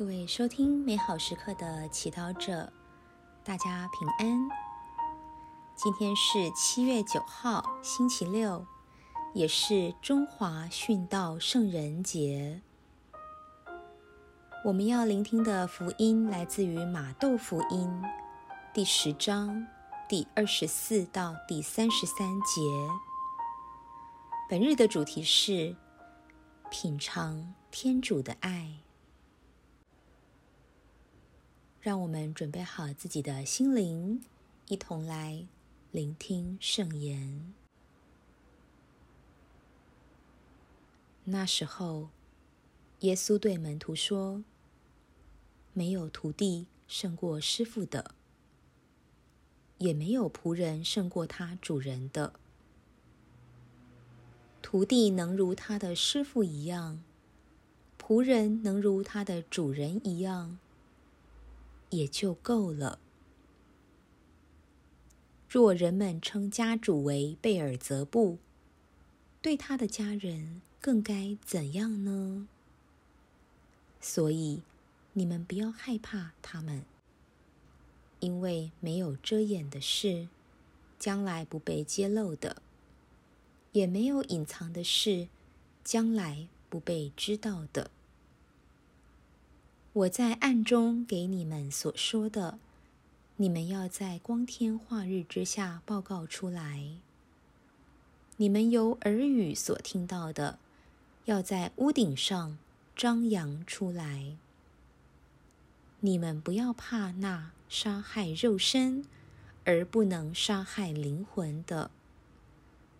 [0.00, 2.72] 各位收听美好时刻的祈祷者，
[3.44, 4.48] 大家平安。
[5.76, 8.64] 今天是七月九号，星期六，
[9.34, 12.62] 也是中华殉道圣人节。
[14.64, 18.02] 我们要聆听的福音来自于马窦福音
[18.72, 19.66] 第十章
[20.08, 22.62] 第二十四到第三十三节。
[24.48, 25.76] 本日的主题是
[26.70, 28.76] 品尝天主的爱。
[31.80, 34.22] 让我们准备好自己的心灵，
[34.68, 35.46] 一同来
[35.90, 37.54] 聆听圣言。
[41.24, 42.10] 那时候，
[43.00, 44.44] 耶稣对门徒说
[45.72, 48.14] ：“没有徒弟胜过师傅的，
[49.78, 52.34] 也没有仆人胜过他主人的。
[54.60, 57.02] 徒弟能如他的师傅一样，
[57.98, 60.58] 仆人能如他的主人一样。”
[61.90, 62.98] 也就够了。
[65.48, 68.38] 若人们称家主为贝尔泽布，
[69.42, 72.48] 对他的家人更该怎样呢？
[74.00, 74.62] 所以
[75.12, 76.84] 你们不要害怕他们，
[78.20, 80.28] 因为没有遮掩的事，
[80.98, 82.62] 将来不被揭露的；
[83.72, 85.28] 也没有隐藏的事，
[85.82, 87.90] 将来不被知道的。
[89.92, 92.60] 我在暗中给你们所说的，
[93.38, 96.92] 你们要在光天化日之下报告出来。
[98.36, 100.60] 你们由耳语所听到的，
[101.24, 102.56] 要在屋顶上
[102.94, 104.36] 张扬出来。
[105.98, 109.04] 你们不要怕那杀害肉身
[109.64, 111.90] 而不能杀害灵魂的，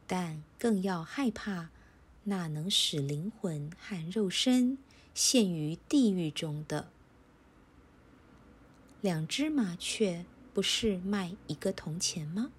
[0.09, 1.71] 但更要害怕
[2.25, 4.77] 那能使灵魂和肉身。
[5.15, 6.91] 陷于地狱中的
[9.01, 12.51] 两只麻雀，不是卖一个铜钱吗？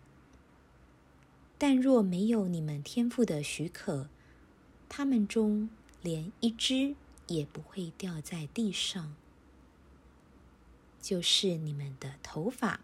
[1.57, 4.09] 但若没有你们天赋的许可，
[4.90, 5.69] 它们中
[6.01, 6.95] 连一只
[7.28, 9.16] 也不会掉在地上。
[11.00, 12.81] 就是你们的头发，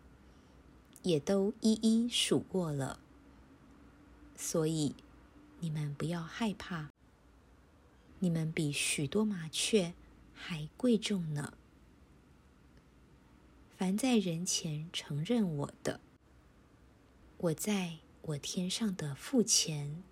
[1.03, 2.99] 也都一一数过了，
[4.35, 4.95] 所以
[5.59, 6.89] 你们不要害怕。
[8.19, 9.93] 你们比许多麻雀
[10.33, 11.53] 还贵重呢。
[13.77, 15.99] 凡在人前承认我的，
[17.37, 20.03] 我在我天上的父前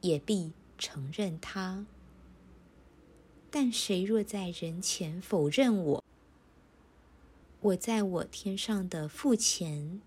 [0.00, 1.86] 也必承认他。
[3.50, 6.04] 但谁若在人前否认我，
[7.60, 10.00] 我在我天上的父前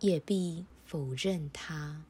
[0.00, 2.04] 也必否认他。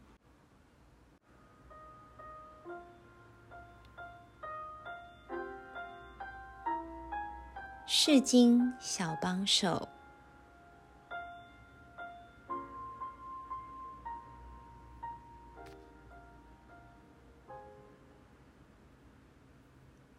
[7.92, 9.88] 世经小帮手，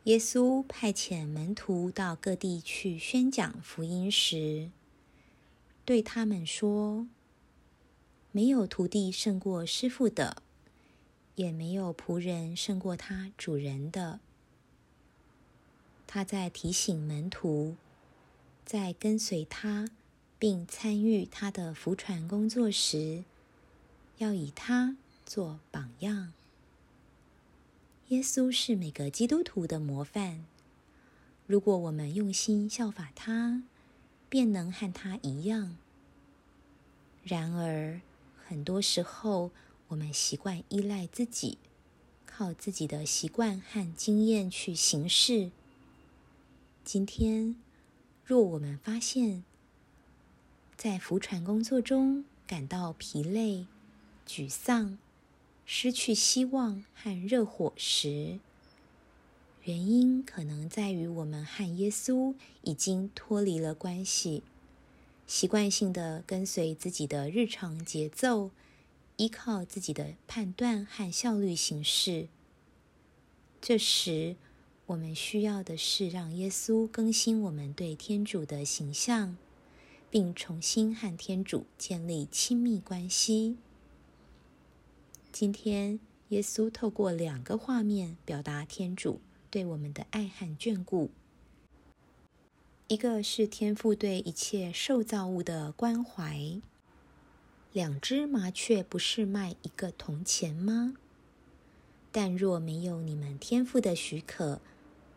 [0.04, 4.70] 耶稣派遣门徒到各地去宣讲福音时，
[5.86, 7.08] 对他们说
[8.34, 10.44] ：“没有徒弟胜过师傅的，
[11.36, 14.20] 也没有仆人胜过他主人的。”
[16.14, 17.78] 他在提醒门徒，
[18.66, 19.90] 在跟随他
[20.38, 23.24] 并参与他的福传工作时，
[24.18, 26.34] 要以他做榜样。
[28.10, 30.44] 耶稣是每个基督徒的模范。
[31.48, 33.64] 如果我们用心效法他，
[34.28, 35.78] 便能和他一样。
[37.24, 38.02] 然而，
[38.46, 39.52] 很多时候
[39.88, 41.58] 我们习惯依赖自己，
[42.26, 45.52] 靠自己的习惯和经验去行事。
[46.84, 47.56] 今天，
[48.26, 49.44] 若我们发现，
[50.76, 53.68] 在浮船工作中感到疲累、
[54.28, 54.98] 沮丧、
[55.64, 58.40] 失去希望和热火时，
[59.64, 62.34] 原因可能在于我们和耶稣
[62.64, 64.44] 已经脱离了关系，
[65.28, 68.50] 习惯性的跟随自己的日常节奏，
[69.18, 72.28] 依靠自己的判断和效率行事。
[73.62, 74.36] 这时，
[74.92, 79.38] 我们需要的是让耶稣更新我们对天主的形象，
[80.10, 83.56] 并重新和天主建立亲密关系。
[85.32, 85.98] 今天，
[86.30, 91.10] 耶稣透过两个画面表达天主对我们的爱和眷顾：
[92.90, 96.60] 一个是天父对一切受造物的关怀。
[97.72, 100.96] 两只麻雀不是卖一个铜钱吗？
[102.12, 104.60] 但若没有你们天父的许可，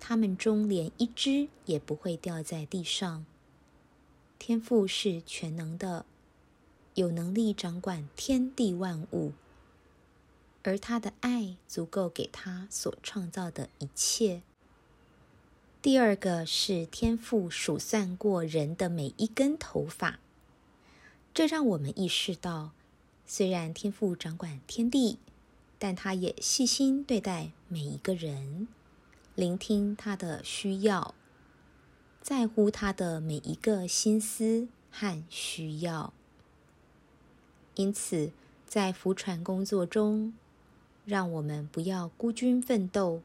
[0.07, 3.25] 他们中连一只也不会掉在地上。
[4.39, 6.05] 天父是全能的，
[6.93, 9.33] 有能力掌管天地万物，
[10.63, 14.43] 而他的爱足够给他所创造的一切。
[15.81, 20.19] 第二个是天父数算过人的每一根头发，
[21.33, 22.73] 这让我们意识到，
[23.25, 25.17] 虽然天父掌管天地，
[25.79, 28.69] 但他也细心对待每一个人，
[29.35, 31.15] 聆听他的需要。
[32.21, 36.15] 在乎他的每一个心思和需要，
[37.75, 38.33] 因此
[38.67, 40.33] 在浮船工作中，
[41.05, 43.21] 让我们不要孤军奋斗，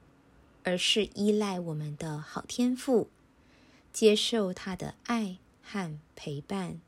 [0.64, 3.08] 而是依赖我们的好天赋，
[3.94, 6.82] 接受他的爱和陪伴，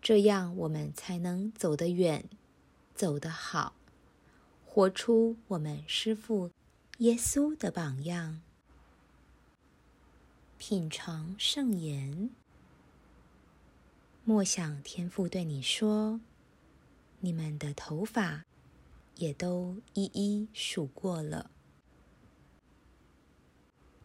[0.00, 2.26] 这样我们才能走得远，
[2.94, 3.74] 走得好，
[4.64, 6.50] 活出我们师父
[7.02, 8.40] 耶稣的榜样。
[10.56, 12.30] 品尝圣言，
[14.22, 16.20] 默想天父对你说
[17.18, 18.44] ：“你们的头发
[19.16, 21.50] 也都一一数过了。”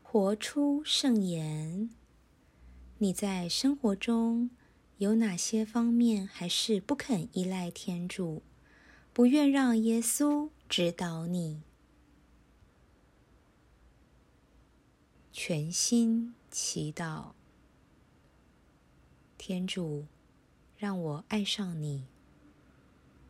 [0.01, 1.91] 活出圣言，
[2.97, 4.49] 你在生活中
[4.97, 8.41] 有哪些方面还是不肯依赖天主，
[9.13, 11.61] 不愿让耶稣指导你？
[15.39, 16.33] 全心。
[16.49, 17.33] 祈祷，
[19.37, 20.07] 天主，
[20.79, 22.05] 让我爱上你，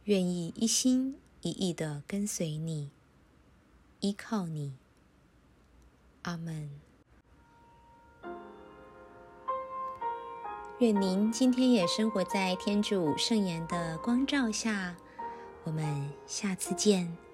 [0.06, 2.90] 愿意一心一意的跟随你，
[4.00, 4.78] 依靠你。
[6.22, 6.72] 阿门。
[10.80, 14.96] 愿您今天也生活在天主圣言的光照下。
[15.66, 17.27] 我们下次见。